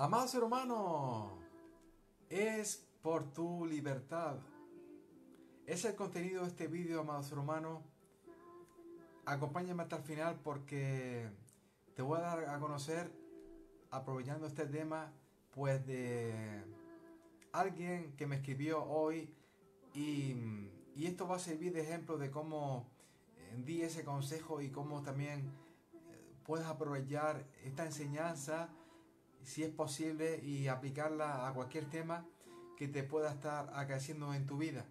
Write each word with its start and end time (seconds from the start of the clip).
Amado 0.00 0.28
ser 0.28 0.44
humano, 0.44 1.40
es 2.30 2.86
por 3.02 3.32
tu 3.32 3.66
libertad. 3.66 4.36
Es 5.66 5.84
el 5.86 5.96
contenido 5.96 6.42
de 6.42 6.50
este 6.50 6.68
vídeo, 6.68 7.00
amado 7.00 7.24
ser 7.24 7.36
humano. 7.36 7.82
Acompáñame 9.26 9.82
hasta 9.82 9.96
el 9.96 10.04
final 10.04 10.38
porque 10.44 11.28
te 11.96 12.02
voy 12.02 12.18
a 12.18 12.20
dar 12.20 12.44
a 12.48 12.60
conocer, 12.60 13.10
aprovechando 13.90 14.46
este 14.46 14.66
tema, 14.66 15.10
pues 15.50 15.84
de 15.84 16.62
alguien 17.50 18.14
que 18.16 18.28
me 18.28 18.36
escribió 18.36 18.84
hoy 18.84 19.34
y, 19.94 20.36
y 20.94 21.06
esto 21.06 21.26
va 21.26 21.34
a 21.34 21.40
servir 21.40 21.72
de 21.72 21.80
ejemplo 21.80 22.18
de 22.18 22.30
cómo 22.30 22.86
eh, 23.36 23.62
di 23.64 23.82
ese 23.82 24.04
consejo 24.04 24.60
y 24.60 24.70
cómo 24.70 25.02
también 25.02 25.40
eh, 25.40 26.34
puedes 26.44 26.68
aprovechar 26.68 27.44
esta 27.64 27.84
enseñanza 27.84 28.68
si 29.48 29.64
es 29.64 29.70
posible 29.70 30.40
y 30.44 30.68
aplicarla 30.68 31.48
a 31.48 31.54
cualquier 31.54 31.88
tema 31.88 32.26
que 32.76 32.86
te 32.86 33.02
pueda 33.02 33.30
estar 33.30 33.72
acaeciendo 33.74 34.34
en 34.34 34.46
tu 34.46 34.58
vida. 34.58 34.84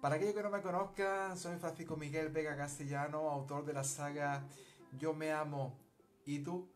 Para 0.00 0.14
aquellos 0.14 0.34
que 0.34 0.42
no 0.42 0.48
me 0.48 0.62
conozcan, 0.62 1.36
soy 1.36 1.58
Francisco 1.58 1.98
Miguel 1.98 2.30
Vega 2.30 2.56
Castellano, 2.56 3.28
autor 3.28 3.66
de 3.66 3.74
la 3.74 3.84
saga 3.84 4.46
Yo 4.98 5.12
me 5.12 5.32
amo 5.32 5.78
y 6.24 6.38
tú. 6.38 6.66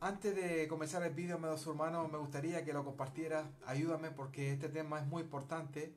Antes 0.00 0.34
de 0.34 0.66
comenzar 0.66 1.04
el 1.04 1.14
vídeo, 1.14 1.36
amigos 1.36 1.64
hermanos, 1.64 2.10
me 2.10 2.18
gustaría 2.18 2.64
que 2.64 2.72
lo 2.72 2.84
compartieras. 2.84 3.46
Ayúdame 3.66 4.10
porque 4.10 4.52
este 4.52 4.68
tema 4.68 4.98
es 4.98 5.06
muy 5.06 5.22
importante 5.22 5.94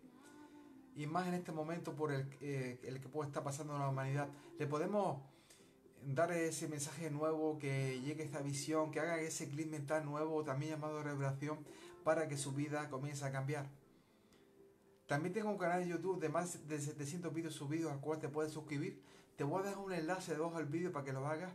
y 0.96 1.08
más 1.08 1.28
en 1.28 1.34
este 1.34 1.52
momento 1.52 1.96
por 1.96 2.12
el, 2.12 2.30
eh, 2.40 2.80
el 2.84 3.02
que 3.02 3.10
puede 3.10 3.30
estar 3.30 3.44
pasando 3.44 3.74
en 3.74 3.80
la 3.80 3.90
humanidad. 3.90 4.30
Le 4.60 4.68
podemos 4.68 5.24
dar 6.06 6.32
ese 6.32 6.68
mensaje 6.68 7.10
nuevo, 7.10 7.58
que 7.60 8.02
llegue 8.02 8.24
esta 8.24 8.42
visión, 8.42 8.92
que 8.92 9.00
haga 9.00 9.20
ese 9.20 9.50
clic 9.50 9.70
mental 9.70 10.06
nuevo, 10.06 10.44
también 10.44 10.72
llamado 10.72 11.04
revelación, 11.04 11.60
para 12.04 12.28
que 12.28 12.38
su 12.38 12.54
vida 12.54 12.90
comience 12.90 13.26
a 13.26 13.32
cambiar. 13.32 13.68
También 15.08 15.34
tengo 15.34 15.50
un 15.50 15.58
canal 15.58 15.84
de 15.84 15.90
YouTube 15.90 16.20
de 16.20 16.30
más 16.30 16.68
de 16.68 16.80
700 16.80 17.34
vídeos 17.34 17.56
subidos 17.56 17.92
al 17.92 18.00
cual 18.00 18.20
te 18.20 18.30
puedes 18.30 18.52
suscribir. 18.52 19.02
Te 19.36 19.44
voy 19.44 19.62
a 19.62 19.66
dejar 19.66 19.80
un 19.80 19.92
enlace 19.92 20.34
debajo 20.34 20.58
del 20.58 20.68
vídeo 20.68 20.92
para 20.92 21.06
que 21.06 21.14
lo 21.14 21.26
hagas. 21.26 21.52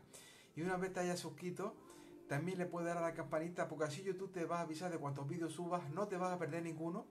Y 0.57 0.63
una 0.63 0.77
vez 0.77 0.93
te 0.93 1.01
hayas 1.01 1.21
suscrito, 1.21 1.75
también 2.29 2.59
le 2.59 2.67
puedes 2.67 2.89
dar 2.89 2.99
a 2.99 3.03
la 3.03 3.15
campanita 3.15 3.69
porque 3.69 3.85
así 3.85 4.03
YouTube 4.03 4.33
te 4.33 4.45
va 4.45 4.59
a 4.59 4.63
avisar 4.63 4.91
de 4.91 4.99
cuántos 4.99 5.29
vídeos 5.29 5.53
subas, 5.53 5.89
no 5.91 6.09
te 6.09 6.17
vas 6.17 6.33
a 6.33 6.39
perder 6.39 6.63
ninguno. 6.63 7.07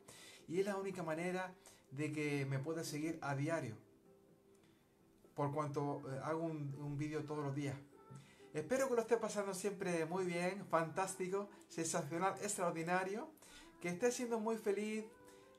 Y 0.48 0.60
es 0.60 0.66
la 0.66 0.76
única 0.76 1.04
manera 1.04 1.54
de 1.92 2.12
que 2.12 2.46
me 2.46 2.60
puedas 2.60 2.88
seguir 2.88 3.20
a 3.22 3.36
diario 3.36 3.78
por 5.36 5.54
cuanto 5.54 6.02
eh, 6.12 6.20
hago 6.24 6.44
un, 6.44 6.76
un 6.80 6.98
vídeo 6.98 7.24
todos 7.24 7.44
los 7.44 7.56
días. 7.56 7.76
Espero 8.54 8.88
que 8.88 8.96
lo 8.96 9.02
esté 9.02 9.18
pasando 9.18 9.54
siempre 9.54 10.06
muy 10.06 10.26
bien, 10.26 10.66
fantástico, 10.68 11.50
sensacional, 11.68 12.36
extraordinario, 12.42 13.28
que 13.82 13.90
estés 13.90 14.14
siendo 14.14 14.40
muy 14.40 14.58
feliz, 14.58 15.06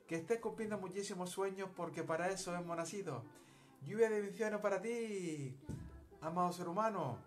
que 0.07 0.15
estés 0.15 0.39
cumpliendo 0.39 0.79
muchísimos 0.79 1.31
sueños 1.31 1.69
porque 1.75 2.05
para 2.05 2.31
eso 2.31 2.55
hemos 2.55 2.77
nacido. 2.77 3.25
Lluvia 3.83 4.09
de 4.09 4.21
bendiciones 4.21 4.61
para 4.61 4.81
ti, 4.81 5.57
amado 6.21 6.53
ser 6.53 6.69
humano. 6.69 7.19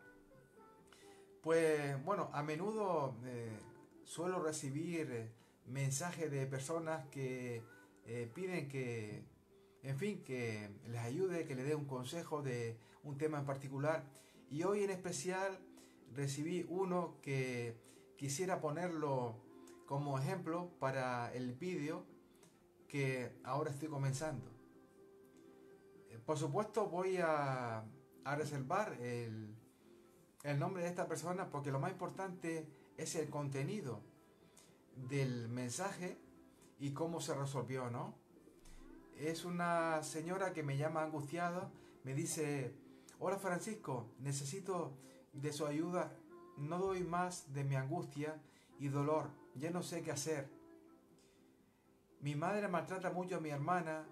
Pues 1.41 2.01
bueno, 2.05 2.29
a 2.33 2.43
menudo 2.43 3.15
eh, 3.25 3.59
suelo 4.05 4.41
recibir 4.41 5.11
eh, 5.11 5.31
mensajes 5.65 6.31
de 6.31 6.45
personas 6.45 7.05
que 7.09 7.61
piden 8.33 8.69
que 8.69 9.25
en 9.83 9.97
fin, 9.97 10.23
que 10.23 10.69
les 10.87 11.01
ayude, 11.01 11.45
que 11.45 11.55
les 11.55 11.65
dé 11.65 11.75
un 11.75 11.85
consejo 11.85 12.41
de 12.41 12.77
un 13.03 13.17
tema 13.17 13.39
en 13.39 13.45
particular. 13.45 14.03
Y 14.49 14.63
hoy 14.63 14.83
en 14.83 14.89
especial 14.89 15.59
recibí 16.13 16.65
uno 16.69 17.17
que 17.21 17.77
quisiera 18.17 18.59
ponerlo 18.59 19.35
como 19.85 20.19
ejemplo 20.19 20.71
para 20.79 21.33
el 21.33 21.53
vídeo 21.53 22.05
que 22.87 23.31
ahora 23.43 23.71
estoy 23.71 23.89
comenzando. 23.89 24.45
Eh, 26.09 26.19
por 26.25 26.37
supuesto 26.37 26.87
voy 26.87 27.17
a, 27.17 27.85
reservar 28.35 28.91
el, 28.99 29.55
el 30.43 30.59
nombre 30.59 30.83
de 30.83 30.89
esta 30.89 31.07
persona 31.07 31.49
porque 31.49 31.71
lo 31.71 31.79
más 31.79 31.91
importante 31.91 32.67
es 32.97 33.15
el 33.15 33.29
contenido 33.29 34.01
del 34.97 35.47
mensaje 35.47 36.17
y 36.77 36.91
cómo 36.91 37.21
se 37.21 37.33
resolvió, 37.33 37.89
¿no? 37.89 38.15
Es 39.19 39.45
una 39.45 40.03
señora 40.03 40.53
que 40.53 40.63
me 40.63 40.77
llama 40.77 41.03
angustiado, 41.03 41.71
me 42.03 42.13
dice, 42.13 42.75
hola 43.19 43.37
Francisco, 43.37 44.11
necesito 44.19 44.93
de 45.33 45.51
su 45.51 45.65
ayuda, 45.65 46.15
no 46.57 46.77
doy 46.77 47.03
más 47.03 47.51
de 47.53 47.63
mi 47.63 47.75
angustia 47.75 48.39
y 48.79 48.89
dolor, 48.89 49.29
ya 49.55 49.71
no 49.71 49.81
sé 49.81 50.03
qué 50.03 50.11
hacer. 50.11 50.49
Mi 52.21 52.35
madre 52.35 52.67
maltrata 52.67 53.11
mucho 53.11 53.37
a 53.37 53.39
mi 53.39 53.49
hermana 53.49 54.07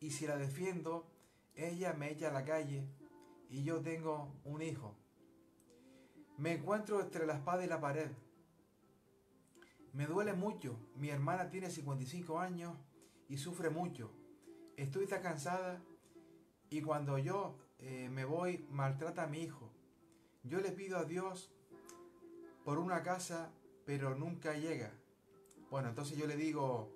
y 0.00 0.10
si 0.10 0.26
la 0.26 0.36
defiendo, 0.36 1.06
ella 1.54 1.92
me 1.92 2.10
echa 2.10 2.28
a 2.28 2.32
la 2.32 2.44
calle 2.44 2.88
y 3.48 3.62
yo 3.62 3.80
tengo 3.80 4.34
un 4.44 4.62
hijo. 4.62 4.96
Me 6.38 6.54
encuentro 6.54 7.00
entre 7.00 7.26
la 7.26 7.34
espada 7.34 7.64
y 7.64 7.68
la 7.68 7.80
pared. 7.80 8.10
Me 9.92 10.06
duele 10.06 10.32
mucho, 10.32 10.76
mi 10.96 11.10
hermana 11.10 11.50
tiene 11.50 11.70
55 11.70 12.38
años 12.38 12.76
y 13.28 13.36
sufre 13.36 13.70
mucho 13.70 14.19
estoy 14.82 15.06
tan 15.06 15.22
cansada 15.22 15.78
y 16.70 16.80
cuando 16.80 17.18
yo 17.18 17.56
eh, 17.78 18.08
me 18.10 18.24
voy 18.24 18.66
maltrata 18.70 19.24
a 19.24 19.26
mi 19.26 19.42
hijo. 19.42 19.70
Yo 20.42 20.60
le 20.60 20.70
pido 20.70 20.98
a 20.98 21.04
Dios 21.04 21.52
por 22.64 22.78
una 22.78 23.02
casa, 23.02 23.50
pero 23.84 24.14
nunca 24.14 24.54
llega. 24.54 24.92
Bueno, 25.70 25.90
entonces 25.90 26.16
yo 26.16 26.26
le 26.26 26.36
digo, 26.36 26.90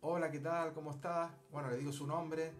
hola, 0.00 0.30
¿qué 0.30 0.40
tal? 0.40 0.72
¿Cómo 0.72 0.92
estás? 0.92 1.30
Bueno, 1.52 1.70
le 1.70 1.76
digo 1.76 1.92
su 1.92 2.06
nombre. 2.06 2.52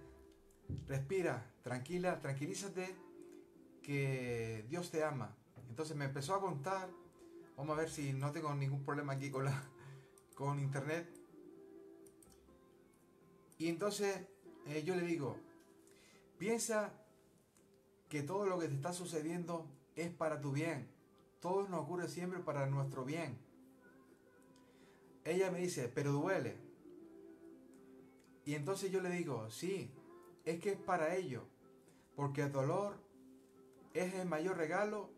Respira, 0.86 1.50
tranquila, 1.62 2.20
tranquilízate, 2.20 2.94
que 3.82 4.66
Dios 4.68 4.90
te 4.90 5.02
ama. 5.04 5.34
Entonces 5.70 5.96
me 5.96 6.04
empezó 6.04 6.34
a 6.34 6.40
contar, 6.40 6.90
vamos 7.56 7.76
a 7.76 7.80
ver 7.80 7.88
si 7.88 8.12
no 8.12 8.30
tengo 8.30 8.54
ningún 8.54 8.84
problema 8.84 9.14
aquí 9.14 9.30
con, 9.30 9.46
la, 9.46 9.62
con 10.34 10.58
internet. 10.58 11.17
Y 13.58 13.69
entonces 13.69 14.16
eh, 14.66 14.82
yo 14.84 14.94
le 14.94 15.02
digo, 15.02 15.36
piensa 16.38 16.92
que 18.08 18.22
todo 18.22 18.46
lo 18.46 18.58
que 18.58 18.69
te 18.69 18.74
está 18.74 18.92
sucediendo 18.92 19.66
es 19.96 20.10
para 20.10 20.41
tu 20.41 20.52
bien. 20.52 20.88
Todo 21.41 21.69
nos 21.69 21.80
ocurre 21.80 22.08
siempre 22.08 22.41
para 22.41 22.66
nuestro 22.66 23.04
bien. 23.04 23.38
Ella 25.24 25.50
me 25.50 25.58
dice, 25.58 25.91
pero 25.92 26.12
duele. 26.12 26.56
Y 28.44 28.54
entonces 28.54 28.91
yo 28.91 29.00
le 29.00 29.10
digo, 29.10 29.50
sí, 29.50 29.90
es 30.44 30.60
que 30.60 30.70
es 30.70 30.78
para 30.78 31.16
ello. 31.16 31.44
Porque 32.16 32.42
el 32.42 32.52
dolor 32.52 32.96
es 33.92 34.14
el 34.14 34.26
mayor 34.26 34.56
regalo 34.56 35.10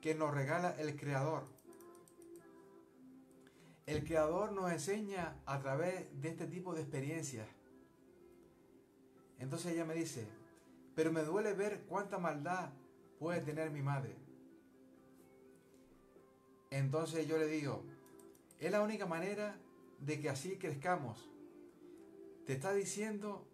que 0.00 0.14
nos 0.14 0.32
regala 0.32 0.70
el 0.78 0.96
Creador. 0.96 1.55
El 3.86 4.04
Creador 4.04 4.52
nos 4.52 4.72
enseña 4.72 5.40
a 5.46 5.60
través 5.60 6.06
de 6.20 6.28
este 6.28 6.48
tipo 6.48 6.74
de 6.74 6.82
experiencias. 6.82 7.46
Entonces 9.38 9.72
ella 9.72 9.84
me 9.84 9.94
dice, 9.94 10.26
pero 10.96 11.12
me 11.12 11.22
duele 11.22 11.52
ver 11.52 11.84
cuánta 11.88 12.18
maldad 12.18 12.70
puede 13.20 13.40
tener 13.42 13.70
mi 13.70 13.82
madre. 13.82 14.16
Entonces 16.70 17.28
yo 17.28 17.38
le 17.38 17.46
digo, 17.46 17.84
es 18.58 18.72
la 18.72 18.82
única 18.82 19.06
manera 19.06 19.56
de 20.00 20.20
que 20.20 20.30
así 20.30 20.56
crezcamos. 20.56 21.30
Te 22.44 22.54
está 22.54 22.72
diciendo 22.72 23.46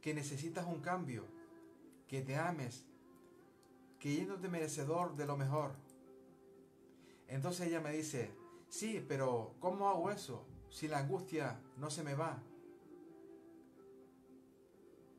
que 0.00 0.12
necesitas 0.12 0.66
un 0.66 0.80
cambio, 0.80 1.24
que 2.08 2.20
te 2.20 2.36
ames, 2.36 2.84
que 4.00 4.12
yéndote 4.14 4.48
merecedor 4.48 5.14
de 5.14 5.26
lo 5.26 5.36
mejor. 5.36 5.72
Entonces 7.28 7.68
ella 7.68 7.80
me 7.80 7.92
dice, 7.92 8.30
Sí, 8.76 9.02
pero 9.08 9.54
¿cómo 9.58 9.88
hago 9.88 10.10
eso 10.10 10.44
si 10.68 10.86
la 10.86 10.98
angustia 10.98 11.58
no 11.78 11.90
se 11.90 12.02
me 12.02 12.14
va? 12.14 12.42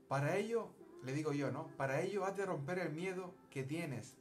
Para 0.08 0.38
ello, 0.38 0.70
le 1.02 1.12
digo 1.12 1.34
yo, 1.34 1.50
¿no? 1.52 1.66
Para 1.76 2.02
ello 2.02 2.24
has 2.24 2.38
de 2.38 2.46
romper 2.46 2.78
el 2.78 2.94
miedo 2.94 3.34
que 3.50 3.64
tienes. 3.64 4.16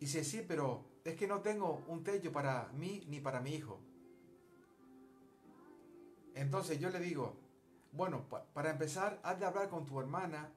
Y 0.00 0.06
dice, 0.06 0.24
sí, 0.24 0.42
pero 0.48 0.86
es 1.04 1.16
que 1.16 1.26
no 1.26 1.42
tengo 1.42 1.84
un 1.86 2.02
techo 2.02 2.32
para 2.32 2.70
mí 2.72 3.04
ni 3.10 3.20
para 3.20 3.40
mi 3.40 3.50
hijo. 3.50 3.78
Entonces 6.34 6.80
yo 6.80 6.88
le 6.88 7.00
digo, 7.00 7.36
bueno, 7.92 8.24
para 8.54 8.70
empezar, 8.70 9.20
has 9.22 9.38
de 9.38 9.44
hablar 9.44 9.68
con 9.68 9.84
tu 9.84 10.00
hermana 10.00 10.50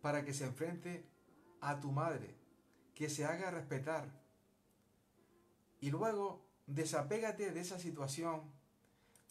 para 0.00 0.24
que 0.24 0.32
se 0.32 0.46
enfrente 0.46 1.04
a 1.60 1.78
tu 1.78 1.92
madre, 1.92 2.34
que 2.94 3.10
se 3.10 3.26
haga 3.26 3.50
respetar 3.50 4.21
y 5.82 5.90
luego 5.90 6.46
desapégate 6.66 7.52
de 7.52 7.60
esa 7.60 7.78
situación 7.78 8.40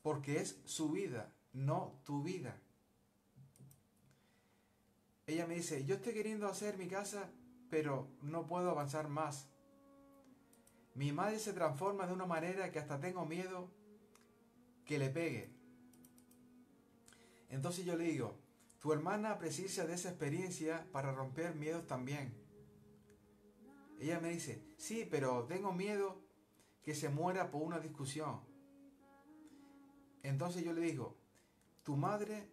porque 0.03 0.39
es 0.39 0.61
su 0.65 0.89
vida, 0.89 1.33
no 1.53 1.99
tu 2.03 2.21
vida. 2.21 2.55
Ella 5.25 5.47
me 5.47 5.55
dice, 5.55 5.83
yo 5.85 5.95
estoy 5.95 6.13
queriendo 6.13 6.47
hacer 6.47 6.77
mi 6.77 6.87
casa 6.87 7.31
pero 7.71 8.09
no 8.21 8.45
puedo 8.45 8.69
avanzar 8.69 9.07
más. 9.07 9.47
Mi 10.93 11.13
madre 11.13 11.39
se 11.39 11.53
transforma 11.53 12.05
de 12.05 12.13
una 12.13 12.25
manera 12.25 12.69
que 12.69 12.79
hasta 12.79 12.99
tengo 12.99 13.25
miedo 13.25 13.71
que 14.85 14.99
le 14.99 15.09
pegue. 15.09 15.49
Entonces 17.49 17.85
yo 17.85 17.95
le 17.95 18.03
digo, 18.03 18.37
tu 18.81 18.91
hermana 18.91 19.39
precisa 19.39 19.85
de 19.85 19.93
esa 19.93 20.09
experiencia 20.09 20.85
para 20.91 21.13
romper 21.13 21.55
miedos 21.55 21.87
también. 21.87 22.33
Ella 24.01 24.19
me 24.19 24.31
dice, 24.31 24.61
sí, 24.77 25.07
pero 25.09 25.45
tengo 25.45 25.71
miedo 25.71 26.20
que 26.83 26.95
se 26.95 27.09
muera 27.09 27.51
por 27.51 27.61
una 27.61 27.79
discusión. 27.79 28.41
Entonces 30.23 30.63
yo 30.63 30.73
le 30.73 30.81
digo, 30.81 31.17
tu 31.83 31.95
madre 31.95 32.49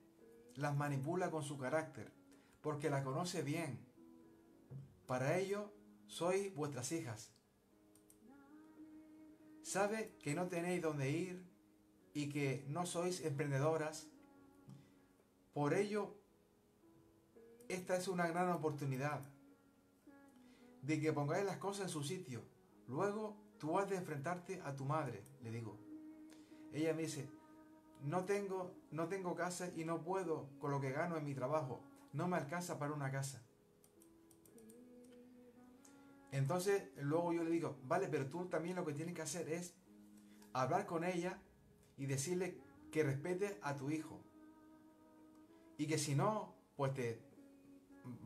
las 0.54 0.76
manipula 0.76 1.30
con 1.30 1.42
su 1.42 1.58
carácter, 1.58 2.12
porque 2.60 2.90
la 2.90 3.04
conoce 3.04 3.42
bien. 3.42 3.86
Para 5.06 5.38
ello, 5.38 5.72
sois 6.06 6.54
vuestras 6.54 6.92
hijas. 6.92 7.32
Sabe 9.62 10.16
que 10.22 10.34
no 10.34 10.48
tenéis 10.48 10.82
dónde 10.82 11.10
ir 11.10 11.46
y 12.14 12.30
que 12.30 12.64
no 12.68 12.86
sois 12.86 13.24
emprendedoras. 13.24 14.08
Por 15.52 15.74
ello, 15.74 16.14
esta 17.68 17.96
es 17.96 18.08
una 18.08 18.26
gran 18.28 18.50
oportunidad 18.50 19.20
de 20.82 21.00
que 21.00 21.12
pongáis 21.12 21.44
las 21.44 21.58
cosas 21.58 21.86
en 21.86 21.88
su 21.90 22.02
sitio. 22.02 22.42
Luego 22.86 23.36
tú 23.58 23.78
has 23.78 23.88
de 23.88 23.96
enfrentarte 23.96 24.60
a 24.64 24.74
tu 24.74 24.84
madre, 24.84 25.22
le 25.42 25.50
digo. 25.50 25.76
Ella 26.72 26.94
me 26.94 27.02
dice, 27.02 27.28
no 28.02 28.24
tengo, 28.24 28.74
no 28.90 29.08
tengo 29.08 29.34
casa 29.34 29.70
y 29.74 29.84
no 29.84 30.02
puedo 30.02 30.48
con 30.58 30.70
lo 30.70 30.80
que 30.80 30.92
gano 30.92 31.16
en 31.16 31.24
mi 31.24 31.34
trabajo. 31.34 31.82
No 32.12 32.28
me 32.28 32.36
alcanza 32.36 32.78
para 32.78 32.92
una 32.92 33.10
casa. 33.10 33.42
Entonces 36.30 36.90
luego 36.96 37.32
yo 37.32 37.42
le 37.42 37.50
digo, 37.50 37.78
vale, 37.84 38.08
pero 38.08 38.28
tú 38.28 38.46
también 38.46 38.76
lo 38.76 38.84
que 38.84 38.92
tienes 38.92 39.14
que 39.14 39.22
hacer 39.22 39.48
es 39.48 39.74
hablar 40.52 40.86
con 40.86 41.04
ella 41.04 41.38
y 41.96 42.06
decirle 42.06 42.58
que 42.92 43.02
respete 43.02 43.58
a 43.62 43.76
tu 43.76 43.90
hijo. 43.90 44.20
Y 45.78 45.86
que 45.86 45.98
si 45.98 46.14
no, 46.14 46.54
pues 46.76 46.92
te 46.94 47.20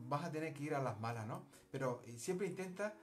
vas 0.07 0.23
a 0.23 0.31
tener 0.31 0.53
que 0.53 0.63
ir 0.63 0.75
a 0.75 0.81
las 0.81 0.99
malas, 0.99 1.27
¿no? 1.27 1.43
Pero 1.71 2.01
siempre 2.17 2.47
intenta 2.47 2.95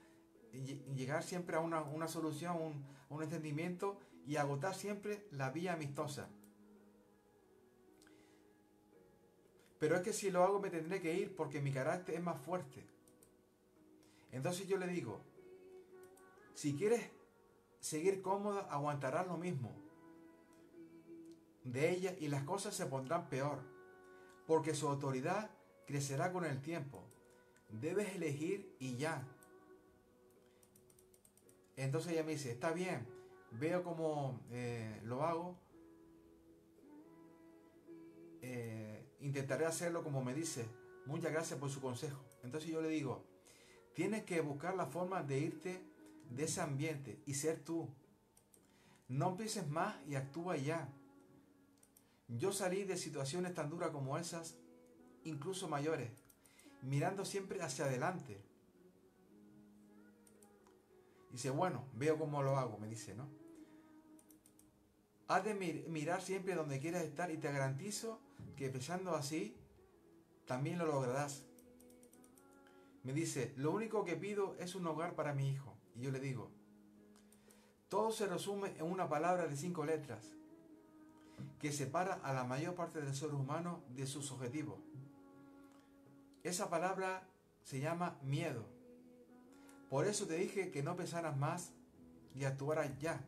llegar 0.95 1.23
siempre 1.23 1.55
a 1.55 1.59
una, 1.59 2.07
solución, 2.07 2.61
un, 2.61 2.85
un 3.09 3.23
entendimiento 3.23 3.99
y 4.25 4.35
agotar 4.35 4.75
siempre 4.75 5.25
la 5.31 5.49
vía 5.49 5.73
amistosa. 5.73 6.29
Pero 9.79 9.95
es 9.95 10.01
que 10.01 10.13
si 10.13 10.29
lo 10.29 10.43
hago 10.43 10.59
me 10.59 10.69
tendré 10.69 11.01
que 11.01 11.13
ir 11.13 11.35
porque 11.35 11.61
mi 11.61 11.71
carácter 11.71 12.15
es 12.15 12.21
más 12.21 12.39
fuerte. 12.39 12.85
Entonces 14.31 14.67
yo 14.67 14.77
le 14.77 14.87
digo, 14.87 15.21
si 16.53 16.75
quieres 16.75 17.09
seguir 17.79 18.21
cómoda, 18.21 18.67
aguantarás 18.69 19.27
lo 19.27 19.37
mismo 19.37 19.71
de 21.63 21.91
ella 21.91 22.15
y 22.19 22.27
las 22.27 22.43
cosas 22.43 22.75
se 22.75 22.85
pondrán 22.85 23.29
peor, 23.29 23.59
porque 24.47 24.73
su 24.73 24.87
autoridad 24.87 25.51
crecerá 25.85 26.31
con 26.31 26.45
el 26.45 26.61
tiempo. 26.61 27.03
Debes 27.69 28.15
elegir 28.15 28.75
y 28.79 28.97
ya. 28.97 29.27
Entonces 31.81 32.13
ella 32.13 32.23
me 32.23 32.33
dice, 32.33 32.51
está 32.51 32.71
bien, 32.71 33.07
veo 33.59 33.83
cómo 33.83 34.39
eh, 34.51 35.01
lo 35.03 35.23
hago. 35.23 35.57
Eh, 38.43 39.03
intentaré 39.19 39.65
hacerlo 39.65 40.03
como 40.03 40.23
me 40.23 40.35
dice. 40.35 40.65
Muchas 41.07 41.31
gracias 41.31 41.59
por 41.59 41.71
su 41.71 41.81
consejo. 41.81 42.23
Entonces 42.43 42.69
yo 42.69 42.81
le 42.81 42.89
digo, 42.89 43.25
tienes 43.95 44.23
que 44.25 44.41
buscar 44.41 44.75
la 44.75 44.85
forma 44.85 45.23
de 45.23 45.39
irte 45.39 45.81
de 46.29 46.43
ese 46.43 46.61
ambiente 46.61 47.19
y 47.25 47.33
ser 47.33 47.63
tú. 47.63 47.89
No 49.07 49.35
pienses 49.35 49.67
más 49.67 49.95
y 50.07 50.13
actúa 50.15 50.57
ya. 50.57 50.87
Yo 52.27 52.53
salí 52.53 52.83
de 52.83 52.95
situaciones 52.95 53.55
tan 53.55 53.71
duras 53.71 53.89
como 53.89 54.19
esas, 54.19 54.55
incluso 55.23 55.67
mayores, 55.67 56.11
mirando 56.83 57.25
siempre 57.25 57.59
hacia 57.63 57.85
adelante. 57.85 58.50
Dice, 61.31 61.49
bueno, 61.49 61.85
veo 61.93 62.17
cómo 62.17 62.43
lo 62.43 62.57
hago, 62.57 62.77
me 62.77 62.87
dice, 62.87 63.15
¿no? 63.15 63.29
Has 65.27 65.45
de 65.45 65.53
mirar 65.53 66.21
siempre 66.21 66.55
donde 66.55 66.79
quieras 66.79 67.03
estar 67.03 67.31
y 67.31 67.37
te 67.37 67.51
garantizo 67.51 68.19
que 68.57 68.69
pensando 68.69 69.15
así, 69.15 69.55
también 70.45 70.77
lo 70.77 70.85
lograrás. 70.85 71.45
Me 73.03 73.13
dice, 73.13 73.53
lo 73.55 73.71
único 73.71 74.03
que 74.03 74.17
pido 74.17 74.55
es 74.59 74.75
un 74.75 74.85
hogar 74.85 75.15
para 75.15 75.33
mi 75.33 75.49
hijo. 75.49 75.77
Y 75.95 76.01
yo 76.01 76.11
le 76.11 76.19
digo, 76.19 76.51
todo 77.87 78.11
se 78.11 78.27
resume 78.27 78.73
en 78.77 78.83
una 78.83 79.09
palabra 79.09 79.47
de 79.47 79.55
cinco 79.55 79.85
letras 79.85 80.33
que 81.59 81.71
separa 81.71 82.15
a 82.23 82.33
la 82.33 82.43
mayor 82.43 82.75
parte 82.75 83.01
del 83.01 83.15
ser 83.15 83.33
humano 83.33 83.83
de 83.89 84.05
sus 84.05 84.31
objetivos. 84.31 84.79
Esa 86.43 86.69
palabra 86.69 87.27
se 87.63 87.79
llama 87.79 88.17
miedo. 88.21 88.65
Por 89.91 90.07
eso 90.07 90.25
te 90.25 90.37
dije 90.37 90.71
que 90.71 90.81
no 90.81 90.95
pensaras 90.95 91.35
más 91.35 91.73
y 92.33 92.45
actuaras 92.45 92.97
ya. 92.97 93.19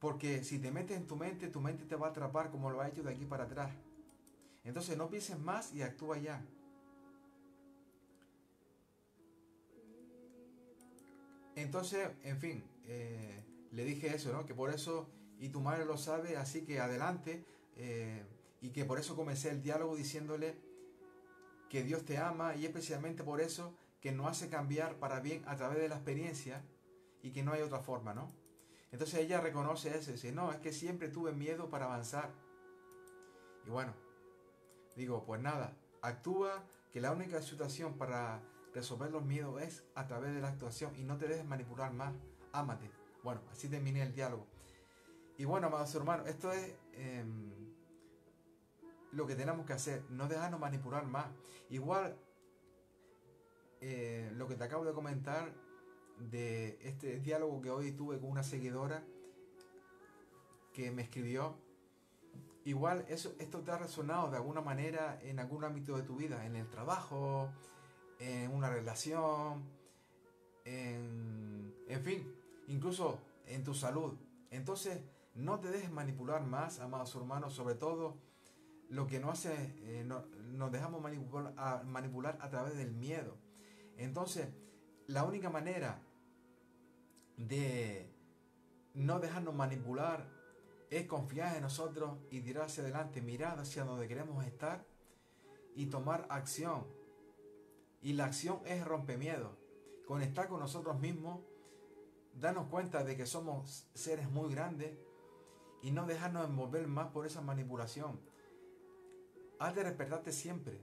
Porque 0.00 0.42
si 0.42 0.58
te 0.58 0.72
metes 0.72 0.96
en 0.96 1.06
tu 1.06 1.14
mente, 1.14 1.46
tu 1.46 1.60
mente 1.60 1.84
te 1.84 1.94
va 1.94 2.08
a 2.08 2.10
atrapar 2.10 2.50
como 2.50 2.68
lo 2.70 2.80
ha 2.80 2.88
hecho 2.88 3.04
de 3.04 3.12
aquí 3.12 3.24
para 3.24 3.44
atrás. 3.44 3.70
Entonces 4.64 4.98
no 4.98 5.08
pienses 5.08 5.38
más 5.38 5.72
y 5.72 5.82
actúa 5.82 6.18
ya. 6.18 6.44
Entonces, 11.54 12.08
en 12.24 12.40
fin, 12.40 12.64
eh, 12.82 13.44
le 13.70 13.84
dije 13.84 14.12
eso, 14.12 14.32
¿no? 14.32 14.44
Que 14.44 14.54
por 14.54 14.70
eso, 14.70 15.08
y 15.38 15.50
tu 15.50 15.60
madre 15.60 15.84
lo 15.84 15.98
sabe, 15.98 16.36
así 16.36 16.62
que 16.62 16.80
adelante. 16.80 17.44
Eh, 17.76 18.24
y 18.60 18.70
que 18.70 18.84
por 18.84 18.98
eso 18.98 19.14
comencé 19.14 19.50
el 19.50 19.62
diálogo 19.62 19.94
diciéndole 19.94 20.56
que 21.70 21.84
Dios 21.84 22.04
te 22.04 22.18
ama 22.18 22.56
y 22.56 22.64
especialmente 22.64 23.22
por 23.22 23.40
eso 23.40 23.72
que 24.06 24.12
nos 24.12 24.28
hace 24.28 24.48
cambiar 24.48 25.00
para 25.00 25.18
bien 25.18 25.42
a 25.48 25.56
través 25.56 25.78
de 25.78 25.88
la 25.88 25.96
experiencia 25.96 26.62
y 27.22 27.32
que 27.32 27.42
no 27.42 27.50
hay 27.50 27.62
otra 27.62 27.80
forma, 27.80 28.14
¿no? 28.14 28.30
Entonces 28.92 29.18
ella 29.18 29.40
reconoce 29.40 29.98
eso 29.98 30.10
y 30.10 30.12
dice, 30.12 30.30
no, 30.30 30.52
es 30.52 30.58
que 30.58 30.72
siempre 30.72 31.08
tuve 31.08 31.32
miedo 31.32 31.70
para 31.70 31.86
avanzar. 31.86 32.30
Y 33.66 33.70
bueno, 33.70 33.92
digo, 34.94 35.24
pues 35.24 35.42
nada, 35.42 35.76
actúa, 36.02 36.62
que 36.92 37.00
la 37.00 37.10
única 37.10 37.42
situación 37.42 37.98
para 37.98 38.40
resolver 38.72 39.10
los 39.10 39.24
miedos 39.24 39.60
es 39.60 39.82
a 39.96 40.06
través 40.06 40.32
de 40.36 40.40
la 40.40 40.50
actuación 40.50 40.94
y 40.94 41.02
no 41.02 41.18
te 41.18 41.26
dejes 41.26 41.44
manipular 41.44 41.92
más, 41.92 42.14
ámate. 42.52 42.88
Bueno, 43.24 43.40
así 43.50 43.68
terminé 43.68 44.02
el 44.02 44.14
diálogo. 44.14 44.46
Y 45.36 45.46
bueno, 45.46 45.66
amados 45.66 45.92
hermanos, 45.96 46.28
esto 46.28 46.52
es 46.52 46.76
em, 46.92 47.50
lo 49.10 49.26
que 49.26 49.34
tenemos 49.34 49.66
que 49.66 49.72
hacer, 49.72 50.04
no 50.10 50.28
dejarnos 50.28 50.60
manipular 50.60 51.04
más. 51.06 51.26
Igual, 51.70 52.16
eh, 53.88 54.32
lo 54.34 54.48
que 54.48 54.56
te 54.56 54.64
acabo 54.64 54.84
de 54.84 54.92
comentar 54.92 55.54
de 56.18 56.76
este 56.82 57.20
diálogo 57.20 57.60
que 57.60 57.70
hoy 57.70 57.92
tuve 57.92 58.18
con 58.18 58.30
una 58.32 58.42
seguidora 58.42 59.04
que 60.72 60.90
me 60.90 61.02
escribió, 61.02 61.56
igual 62.64 63.04
eso, 63.08 63.36
esto 63.38 63.60
te 63.60 63.70
ha 63.70 63.78
resonado 63.78 64.28
de 64.28 64.38
alguna 64.38 64.60
manera 64.60 65.20
en 65.22 65.38
algún 65.38 65.62
ámbito 65.62 65.96
de 65.96 66.02
tu 66.02 66.16
vida, 66.16 66.44
en 66.46 66.56
el 66.56 66.68
trabajo, 66.68 67.48
en 68.18 68.52
una 68.52 68.68
relación, 68.70 69.62
en, 70.64 71.72
en 71.86 72.02
fin, 72.02 72.34
incluso 72.66 73.20
en 73.46 73.62
tu 73.62 73.72
salud. 73.72 74.14
Entonces, 74.50 75.00
no 75.36 75.60
te 75.60 75.68
dejes 75.68 75.92
manipular 75.92 76.44
más, 76.44 76.80
amados 76.80 77.14
hermanos, 77.14 77.52
sobre 77.54 77.76
todo 77.76 78.16
lo 78.88 79.06
que 79.06 79.20
no 79.20 79.30
hace, 79.30 79.54
eh, 79.84 80.04
nos 80.04 80.72
dejamos 80.72 81.00
manipular 81.00 81.84
manipular 81.84 82.36
a 82.40 82.50
través 82.50 82.76
del 82.76 82.90
miedo. 82.90 83.45
Entonces, 83.96 84.48
la 85.06 85.24
única 85.24 85.50
manera 85.50 86.02
de 87.36 88.12
no 88.94 89.20
dejarnos 89.20 89.54
manipular 89.54 90.28
es 90.90 91.06
confiar 91.06 91.56
en 91.56 91.62
nosotros 91.62 92.18
y 92.30 92.40
tirar 92.40 92.64
hacia 92.64 92.82
adelante, 92.82 93.20
mirar 93.20 93.58
hacia 93.58 93.84
donde 93.84 94.08
queremos 94.08 94.44
estar 94.44 94.86
y 95.74 95.86
tomar 95.86 96.26
acción. 96.30 96.86
Y 98.00 98.12
la 98.12 98.26
acción 98.26 98.60
es 98.64 98.84
rompemiedo, 98.84 99.56
conectar 100.06 100.48
con 100.48 100.60
nosotros 100.60 100.98
mismos, 100.98 101.40
darnos 102.34 102.68
cuenta 102.68 103.04
de 103.04 103.16
que 103.16 103.26
somos 103.26 103.88
seres 103.94 104.30
muy 104.30 104.52
grandes 104.52 104.96
y 105.82 105.90
no 105.90 106.06
dejarnos 106.06 106.48
envolver 106.48 106.86
más 106.86 107.08
por 107.08 107.26
esa 107.26 107.40
manipulación. 107.40 108.20
Has 109.58 109.74
de 109.74 109.82
respetarte 109.84 110.32
siempre. 110.32 110.80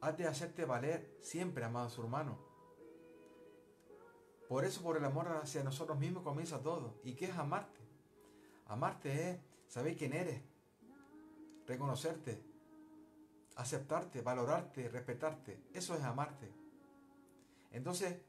Has 0.00 0.16
de 0.16 0.26
hacerte 0.26 0.64
valer 0.64 1.16
siempre, 1.20 1.64
amados 1.64 1.98
hermanos. 1.98 2.38
Por 4.48 4.64
eso, 4.64 4.82
por 4.82 4.96
el 4.96 5.04
amor 5.04 5.28
hacia 5.28 5.64
nosotros 5.64 5.98
mismos 5.98 6.22
comienza 6.22 6.62
todo. 6.62 7.00
¿Y 7.02 7.14
qué 7.14 7.26
es 7.26 7.36
amarte? 7.36 7.80
Amarte 8.66 9.30
es 9.30 9.38
saber 9.66 9.96
quién 9.96 10.12
eres, 10.12 10.40
reconocerte, 11.66 12.42
aceptarte, 13.56 14.22
valorarte, 14.22 14.88
respetarte. 14.88 15.60
Eso 15.72 15.94
es 15.94 16.02
amarte. 16.02 16.52
Entonces, 17.72 18.20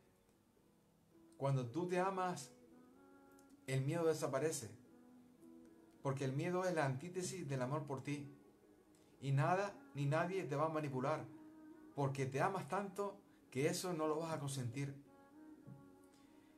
cuando 1.37 1.67
tú 1.67 1.87
te 1.87 1.99
amas, 1.99 2.51
el 3.67 3.81
miedo 3.81 4.05
desaparece. 4.05 4.69
Porque 6.01 6.25
el 6.25 6.33
miedo 6.33 6.65
es 6.65 6.73
la 6.73 6.85
antítesis 6.85 7.47
del 7.47 7.61
amor 7.61 7.85
por 7.85 8.03
ti. 8.03 8.33
Y 9.21 9.31
nada 9.31 9.73
ni 9.93 10.05
nadie 10.05 10.43
te 10.45 10.55
va 10.55 10.65
a 10.65 10.69
manipular. 10.69 11.25
Porque 11.97 12.27
te 12.27 12.41
amas 12.41 12.67
tanto 12.67 13.19
que 13.49 13.69
eso 13.69 13.91
no 13.91 14.07
lo 14.07 14.19
vas 14.19 14.31
a 14.31 14.39
consentir. 14.39 14.93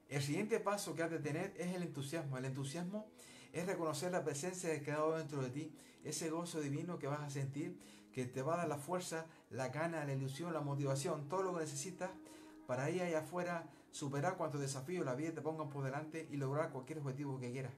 El 0.10 0.22
siguiente 0.22 0.60
paso 0.60 0.96
que 0.96 1.04
has 1.04 1.10
de 1.10 1.20
tener 1.20 1.54
es 1.56 1.74
el 1.74 1.84
entusiasmo. 1.84 2.38
El 2.38 2.44
entusiasmo 2.44 3.08
es 3.54 3.66
reconocer 3.66 4.12
la 4.12 4.26
presencia 4.26 4.70
de 4.70 4.82
quedado 4.82 5.18
dentro 5.18 5.42
de 5.42 5.50
ti, 5.50 5.74
ese 6.04 6.30
gozo 6.30 6.60
divino 6.60 7.00
que 7.00 7.08
vas 7.08 7.22
a 7.22 7.30
sentir, 7.30 7.80
que 8.12 8.26
te 8.26 8.42
va 8.42 8.56
a 8.56 8.58
dar 8.58 8.68
la 8.68 8.80
fuerza, 8.80 9.28
la 9.50 9.70
gana, 9.70 10.04
la 10.04 10.12
ilusión, 10.12 10.52
la 10.52 10.60
motivación, 10.60 11.30
todo 11.30 11.44
lo 11.44 11.54
que 11.54 11.62
necesitas 11.62 12.12
para 12.68 12.90
ir 12.90 13.02
allá 13.02 13.20
afuera, 13.20 13.70
superar 13.92 14.36
cuantos 14.36 14.60
desafíos 14.60 15.06
la 15.06 15.16
vida 15.16 15.32
te 15.32 15.42
pongan 15.42 15.70
por 15.70 15.86
delante 15.86 16.28
y 16.30 16.36
lograr 16.36 16.70
cualquier 16.70 17.00
objetivo 17.00 17.40
que 17.40 17.50
quieras. 17.54 17.72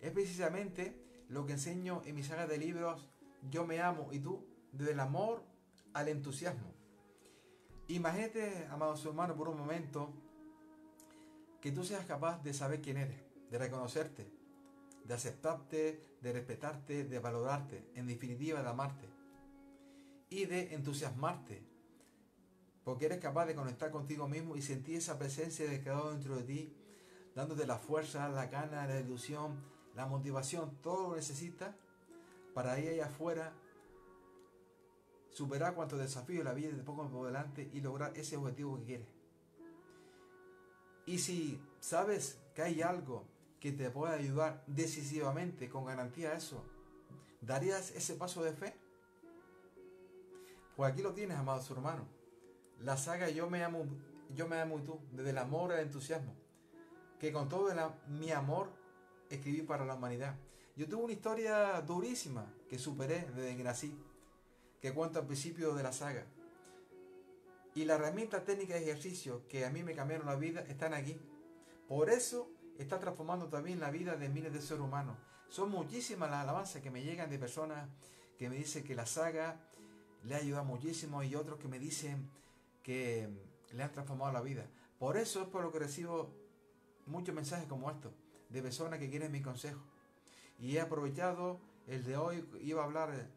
Es 0.00 0.10
precisamente 0.10 1.00
lo 1.28 1.46
que 1.46 1.52
enseño 1.52 2.02
en 2.06 2.16
mi 2.16 2.24
saga 2.24 2.48
de 2.48 2.58
libros 2.58 3.06
Yo 3.52 3.64
me 3.64 3.80
amo 3.80 4.08
y 4.10 4.18
tú, 4.18 4.44
desde 4.72 4.94
el 4.94 5.00
amor 5.00 5.44
al 5.94 6.08
entusiasmo. 6.08 6.72
Imagínate, 7.88 8.66
amados 8.70 9.04
hermanos, 9.04 9.36
por 9.36 9.48
un 9.48 9.58
momento 9.58 10.12
que 11.60 11.72
tú 11.72 11.84
seas 11.84 12.06
capaz 12.06 12.42
de 12.42 12.54
saber 12.54 12.80
quién 12.80 12.96
eres, 12.96 13.20
de 13.50 13.58
reconocerte, 13.58 14.30
de 15.04 15.14
aceptarte, 15.14 16.16
de 16.20 16.32
respetarte, 16.32 17.04
de 17.04 17.18
valorarte, 17.18 17.90
en 17.94 18.06
definitiva 18.06 18.62
de 18.62 18.68
amarte 18.68 19.08
y 20.28 20.44
de 20.46 20.74
entusiasmarte, 20.74 21.62
porque 22.84 23.06
eres 23.06 23.18
capaz 23.18 23.46
de 23.46 23.54
conectar 23.54 23.90
contigo 23.90 24.28
mismo 24.28 24.56
y 24.56 24.62
sentir 24.62 24.96
esa 24.96 25.18
presencia 25.18 25.68
de 25.68 25.82
quedado 25.82 26.12
dentro 26.12 26.36
de 26.36 26.44
ti, 26.44 26.76
dándote 27.34 27.66
la 27.66 27.78
fuerza, 27.78 28.28
la 28.28 28.46
gana, 28.46 28.86
la 28.86 29.00
ilusión, 29.00 29.60
la 29.94 30.06
motivación, 30.06 30.78
todo 30.80 31.10
lo 31.10 31.16
necesitas 31.16 31.74
para 32.54 32.78
ir 32.78 32.90
allá 32.90 33.06
afuera, 33.06 33.52
superar 35.32 35.74
cuantos 35.74 35.98
desafíos 35.98 36.44
la 36.44 36.52
vida 36.52 36.70
te 36.70 36.82
ponga 36.82 37.08
por 37.08 37.26
delante 37.26 37.70
y 37.72 37.80
lograr 37.80 38.16
ese 38.16 38.36
objetivo 38.36 38.78
que 38.78 38.84
quieres. 38.84 39.08
Y 41.06 41.18
si 41.18 41.60
sabes 41.80 42.38
que 42.54 42.62
hay 42.62 42.82
algo 42.82 43.24
que 43.58 43.72
te 43.72 43.90
pueda 43.90 44.14
ayudar 44.14 44.62
decisivamente, 44.66 45.68
con 45.68 45.84
garantía 45.84 46.34
eso, 46.34 46.64
¿darías 47.40 47.90
ese 47.92 48.14
paso 48.14 48.42
de 48.42 48.52
fe? 48.52 48.74
Pues 50.76 50.92
aquí 50.92 51.02
lo 51.02 51.12
tienes, 51.12 51.36
amados 51.36 51.70
hermanos. 51.70 52.06
La 52.80 52.96
saga 52.96 53.28
Yo 53.28 53.50
me 53.50 53.62
amo, 53.62 53.84
yo 54.34 54.48
me 54.48 54.58
amo 54.58 54.78
y 54.78 54.82
tú, 54.82 54.98
desde 55.12 55.30
el 55.30 55.38
amor 55.38 55.72
al 55.72 55.80
entusiasmo, 55.80 56.34
que 57.18 57.32
con 57.32 57.48
todo 57.48 57.70
mi 58.08 58.30
amor 58.30 58.70
escribí 59.28 59.62
para 59.62 59.84
la 59.84 59.94
humanidad. 59.94 60.36
Yo 60.76 60.88
tuve 60.88 61.04
una 61.04 61.12
historia 61.12 61.80
durísima 61.82 62.46
que 62.68 62.78
superé 62.78 63.26
desde 63.34 63.56
que 63.56 63.64
nací, 63.64 63.94
que 64.80 64.92
cuento 64.92 65.18
al 65.18 65.26
principio 65.26 65.74
de 65.74 65.82
la 65.82 65.92
saga. 65.92 66.24
Y 67.74 67.84
la 67.84 67.94
herramienta 67.94 68.44
técnica 68.44 68.74
de 68.74 68.82
ejercicio 68.82 69.46
que 69.48 69.64
a 69.64 69.70
mí 69.70 69.82
me 69.82 69.94
cambiaron 69.94 70.26
la 70.26 70.36
vida 70.36 70.62
están 70.62 70.94
aquí. 70.94 71.20
Por 71.88 72.10
eso 72.10 72.50
está 72.78 72.98
transformando 72.98 73.48
también 73.48 73.78
la 73.78 73.90
vida 73.90 74.16
de 74.16 74.28
miles 74.28 74.52
de 74.52 74.60
seres 74.60 74.82
humanos. 74.82 75.16
Son 75.48 75.70
muchísimas 75.70 76.30
las 76.30 76.42
alabanzas 76.42 76.82
que 76.82 76.90
me 76.90 77.02
llegan 77.02 77.30
de 77.30 77.38
personas 77.38 77.88
que 78.38 78.48
me 78.48 78.56
dicen 78.56 78.84
que 78.84 78.94
la 78.94 79.06
saga 79.06 79.60
le 80.24 80.34
ha 80.34 80.38
ayudado 80.38 80.64
muchísimo 80.64 81.22
y 81.22 81.34
otros 81.34 81.58
que 81.58 81.68
me 81.68 81.78
dicen 81.78 82.30
que 82.82 83.28
le 83.72 83.82
han 83.82 83.92
transformado 83.92 84.32
la 84.32 84.40
vida. 84.40 84.66
Por 84.98 85.16
eso 85.16 85.42
es 85.42 85.48
por 85.48 85.62
lo 85.62 85.72
que 85.72 85.78
recibo 85.78 86.34
muchos 87.06 87.34
mensajes 87.34 87.66
como 87.66 87.90
estos, 87.90 88.12
de 88.48 88.62
personas 88.62 88.98
que 88.98 89.10
quieren 89.10 89.32
mi 89.32 89.42
consejo. 89.42 89.80
Y 90.58 90.76
he 90.76 90.80
aprovechado 90.80 91.60
el 91.86 92.04
de 92.04 92.16
hoy, 92.16 92.46
iba 92.62 92.82
a 92.82 92.84
hablar 92.84 93.28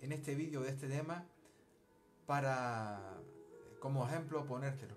en 0.00 0.12
este 0.12 0.34
vídeo 0.34 0.62
de 0.62 0.70
este 0.70 0.88
tema 0.88 1.26
para, 2.26 3.20
como 3.80 4.06
ejemplo, 4.06 4.44
ponértelo. 4.46 4.94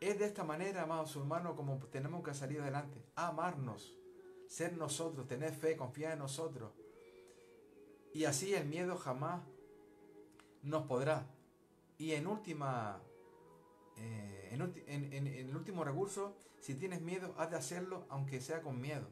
Es 0.00 0.18
de 0.18 0.26
esta 0.26 0.44
manera, 0.44 0.82
amados 0.82 1.14
hermanos, 1.16 1.54
como 1.56 1.78
tenemos 1.86 2.22
que 2.22 2.34
salir 2.34 2.60
adelante. 2.60 3.02
Amarnos, 3.16 3.96
ser 4.46 4.76
nosotros, 4.76 5.26
tener 5.26 5.52
fe, 5.52 5.76
confiar 5.76 6.12
en 6.12 6.20
nosotros. 6.20 6.72
Y 8.14 8.24
así 8.24 8.54
el 8.54 8.66
miedo 8.66 8.96
jamás 8.96 9.42
nos 10.62 10.86
podrá. 10.86 11.26
Y 11.98 12.12
en 12.12 12.26
última, 12.26 13.02
eh, 13.96 14.50
en, 14.52 15.12
en, 15.12 15.26
el 15.26 15.56
último 15.56 15.84
recurso, 15.84 16.36
si 16.60 16.74
tienes 16.74 17.00
miedo, 17.00 17.34
haz 17.36 17.50
de 17.50 17.56
hacerlo 17.56 18.06
aunque 18.08 18.40
sea 18.40 18.62
con 18.62 18.80
miedo. 18.80 19.08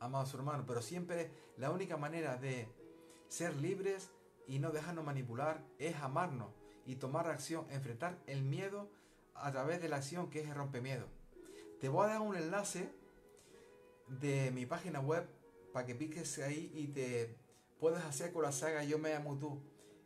Amados 0.00 0.32
hermanos, 0.34 0.64
pero 0.68 0.82
siempre 0.82 1.30
la 1.56 1.70
única 1.70 1.96
manera 1.96 2.36
de 2.36 2.68
ser 3.28 3.54
libres 3.56 4.10
y 4.46 4.58
no 4.58 4.70
dejarnos 4.70 5.04
manipular 5.04 5.62
es 5.78 5.96
amarnos 5.96 6.48
y 6.86 6.96
tomar 6.96 7.28
acción, 7.28 7.66
enfrentar 7.70 8.18
el 8.26 8.42
miedo 8.42 8.88
a 9.34 9.52
través 9.52 9.80
de 9.80 9.88
la 9.88 9.96
acción 9.96 10.30
que 10.30 10.40
es 10.40 10.48
el 10.48 10.54
rompemiedo. 10.54 11.06
Te 11.80 11.88
voy 11.88 12.06
a 12.06 12.14
dar 12.14 12.20
un 12.20 12.34
enlace 12.36 12.90
de 14.08 14.50
mi 14.50 14.66
página 14.66 15.00
web 15.00 15.26
para 15.72 15.86
que 15.86 15.94
piques 15.94 16.38
ahí 16.38 16.72
y 16.74 16.88
te 16.88 17.36
puedas 17.78 18.04
hacer 18.04 18.32
con 18.32 18.42
la 18.42 18.52
saga 18.52 18.82
Yo 18.84 18.98
me 18.98 19.14
amo 19.14 19.38
tú. 19.38 19.60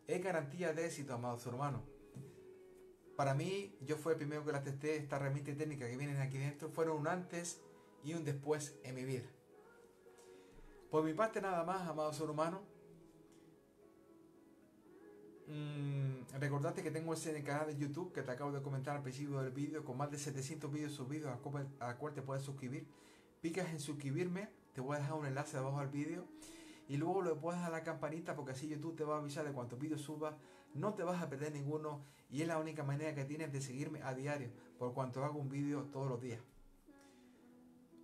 Es 0.06 0.22
garantía 0.22 0.72
de 0.72 0.86
éxito, 0.86 1.14
amados 1.14 1.46
hermanos. 1.46 1.82
Para 3.16 3.34
mí, 3.34 3.76
yo 3.82 3.96
fue 3.96 4.12
el 4.12 4.18
primero 4.18 4.44
que 4.44 4.52
la 4.52 4.62
testé, 4.62 4.96
esta 4.96 5.16
herramienta 5.16 5.54
técnica 5.54 5.88
que 5.88 5.96
vienen 5.96 6.20
aquí 6.20 6.38
dentro, 6.38 6.68
fueron 6.70 6.98
un 6.98 7.06
antes 7.06 7.60
y 8.02 8.14
un 8.14 8.24
después 8.24 8.76
en 8.82 8.94
mi 8.94 9.04
vida. 9.04 9.26
Por 10.90 11.04
mi 11.04 11.14
parte 11.14 11.40
nada 11.40 11.62
más, 11.64 11.88
amados 11.88 12.20
hermanos, 12.20 12.60
Mm, 15.52 16.40
recordate 16.40 16.82
que 16.82 16.90
tengo 16.90 17.12
ese 17.12 17.42
canal 17.42 17.66
de 17.66 17.76
YouTube 17.76 18.10
que 18.12 18.22
te 18.22 18.30
acabo 18.30 18.52
de 18.52 18.62
comentar 18.62 18.96
al 18.96 19.02
principio 19.02 19.38
del 19.42 19.52
vídeo 19.52 19.84
con 19.84 19.98
más 19.98 20.10
de 20.10 20.16
700 20.16 20.72
vídeos 20.72 20.92
subidos 20.92 21.30
a 21.30 21.90
a 21.90 21.98
cual 21.98 22.14
te 22.14 22.22
puedes 22.22 22.42
suscribir. 22.42 22.86
Picas 23.42 23.68
en 23.68 23.78
suscribirme, 23.78 24.48
te 24.72 24.80
voy 24.80 24.96
a 24.96 25.00
dejar 25.00 25.14
un 25.14 25.26
enlace 25.26 25.58
debajo 25.58 25.80
del 25.80 25.88
vídeo 25.88 26.24
y 26.88 26.96
luego 26.96 27.20
le 27.20 27.34
puedes 27.34 27.60
dar 27.60 27.70
la 27.70 27.82
campanita 27.82 28.34
porque 28.34 28.52
así 28.52 28.66
YouTube 28.66 28.96
te 28.96 29.04
va 29.04 29.16
a 29.16 29.18
avisar 29.18 29.44
de 29.44 29.52
cuántos 29.52 29.78
vídeos 29.78 30.00
subas, 30.00 30.34
no 30.72 30.94
te 30.94 31.02
vas 31.02 31.22
a 31.22 31.28
perder 31.28 31.52
ninguno 31.52 32.02
y 32.30 32.40
es 32.40 32.48
la 32.48 32.58
única 32.58 32.82
manera 32.82 33.14
que 33.14 33.26
tienes 33.26 33.52
de 33.52 33.60
seguirme 33.60 34.02
a 34.02 34.14
diario 34.14 34.48
por 34.78 34.94
cuanto 34.94 35.22
hago 35.22 35.38
un 35.38 35.50
vídeo 35.50 35.82
todos 35.92 36.08
los 36.08 36.20
días. 36.22 36.40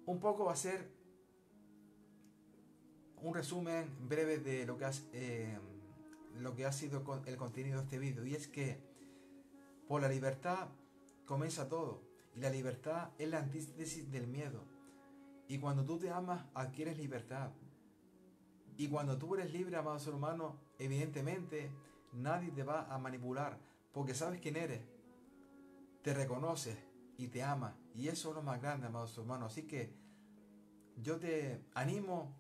Un 0.05 0.21
poco 0.21 0.45
va 0.45 0.53
a 0.53 0.57
ser 0.57 0.91
un 3.23 3.33
resumen 3.33 3.91
breve 4.07 4.37
de 4.37 4.67
lo 4.67 4.77
que 4.77 4.85
has... 4.85 5.09
Eh, 5.15 5.59
lo 6.39 6.55
que 6.55 6.67
ha 6.67 6.73
sido 6.73 7.05
el 7.27 7.37
contenido 7.37 7.79
de 7.79 7.85
este 7.85 7.99
vídeo 7.99 8.25
y 8.25 8.35
es 8.35 8.49
que 8.49 8.81
por 9.87 10.03
la 10.03 10.09
libertad 10.09 10.69
comienza 11.25 11.69
todo 11.69 12.03
y 12.35 12.41
la 12.41 12.51
libertad 12.51 13.11
es 13.19 13.29
la 13.29 13.39
antítesis 13.39 14.11
del 14.11 14.27
miedo. 14.27 14.65
Y 15.49 15.59
cuando 15.59 15.85
tú 15.85 15.99
te 15.99 16.11
amas 16.11 16.45
adquieres 16.55 16.99
libertad. 16.99 17.51
Y 18.77 18.89
cuando 18.89 19.19
tú 19.19 19.35
eres 19.35 19.53
libre 19.53 19.77
amado 19.77 19.99
ser 19.99 20.15
humano 20.15 20.57
evidentemente 20.79 21.71
nadie 22.13 22.51
te 22.53 22.63
va 22.63 22.87
a 22.93 22.99
manipular 22.99 23.59
porque 23.93 24.15
sabes 24.15 24.41
quién 24.41 24.57
eres 24.57 24.81
te 26.03 26.15
reconoces 26.15 26.79
y 27.17 27.27
te 27.29 27.43
ama 27.43 27.77
y 27.95 28.09
eso 28.09 28.29
es 28.29 28.37
lo 28.37 28.43
más 28.43 28.63
grande 28.63 28.87
amado 28.87 29.09
ser 29.09 29.25
humano. 29.25 29.47
Así 29.47 29.63
que 29.63 29.93
yo 30.97 31.19
te 31.19 31.65
animo 31.75 32.37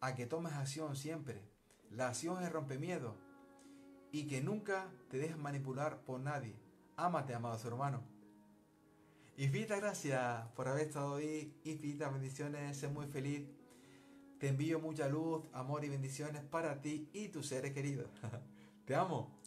a 0.00 0.14
que 0.14 0.26
tomes 0.26 0.52
acción 0.52 0.94
siempre. 0.94 1.42
La 1.90 2.08
acción 2.08 2.42
es 2.42 2.52
rompemiedo 2.52 3.16
y 4.12 4.26
que 4.26 4.40
nunca 4.40 4.88
te 5.10 5.18
dejes 5.18 5.38
manipular 5.38 6.00
por 6.02 6.20
nadie. 6.20 6.54
Ámate, 6.96 7.34
amados 7.34 7.64
hermanos. 7.64 8.02
Infinita 9.36 9.76
gracias 9.76 10.46
por 10.54 10.68
haber 10.68 10.88
estado 10.88 11.16
ahí. 11.16 11.54
Infinitas 11.64 12.12
bendiciones. 12.12 12.76
Sé 12.76 12.88
muy 12.88 13.06
feliz. 13.06 13.48
Te 14.38 14.48
envío 14.48 14.80
mucha 14.80 15.08
luz, 15.08 15.44
amor 15.52 15.84
y 15.84 15.88
bendiciones 15.88 16.42
para 16.42 16.80
ti 16.80 17.08
y 17.12 17.28
tus 17.28 17.46
seres 17.46 17.72
queridos. 17.72 18.08
te 18.84 18.94
amo. 18.94 19.38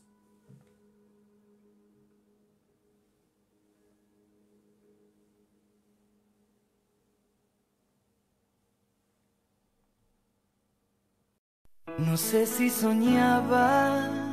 No 12.00 12.18
sé 12.18 12.48
si 12.48 12.70
soñaba 12.70 14.33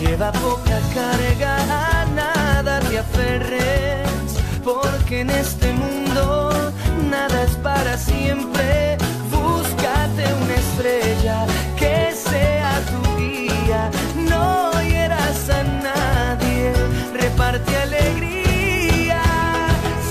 Lleva 0.00 0.32
poca 0.32 0.80
carga, 0.94 1.56
a 2.00 2.06
nada 2.06 2.80
te 2.80 2.98
aferres, 2.98 4.08
porque 4.64 5.20
en 5.20 5.28
este 5.28 5.70
mundo 5.74 6.72
nada 7.10 7.42
es 7.42 7.54
para 7.56 7.98
siempre. 7.98 8.96
Búscate 9.30 10.24
una 10.42 10.54
estrella 10.54 11.44
que 11.76 12.14
sea 12.14 12.80
tu 12.90 13.18
guía, 13.18 13.90
no 14.16 14.72
hieras 14.82 15.50
a 15.50 15.62
nadie, 15.64 16.72
reparte 17.12 17.76
alegría. 17.76 19.20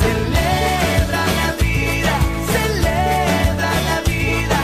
Celebra 0.04 1.24
la 1.42 1.52
vida, 1.64 2.14
celebra 2.54 3.72
la 3.90 4.02
vida, 4.06 4.60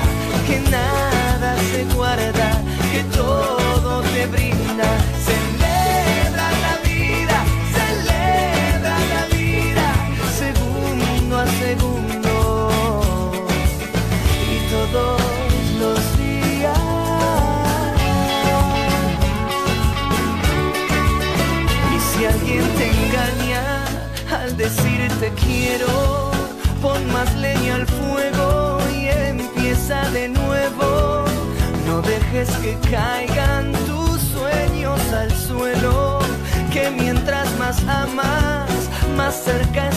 que 0.48 0.60
nada 0.70 1.58
se 1.72 1.84
guarda, 1.96 2.62
que 2.92 3.04
todo 3.18 4.02
te 4.14 4.28
brinda. 4.28 4.55
Que 32.66 32.76
caigan 32.90 33.72
tus 33.86 34.20
sueños 34.20 35.00
al 35.14 35.32
suelo, 35.32 36.18
que 36.74 36.90
mientras 36.90 37.48
más 37.60 37.78
amas, 37.88 38.90
más 39.16 39.36
cerca. 39.36 39.95